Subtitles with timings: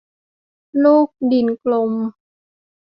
[0.83, 1.93] ลูกดินกลม